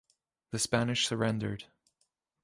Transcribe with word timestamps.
The 0.49 0.57
Spanish 0.57 1.05
surrendered. 1.05 1.65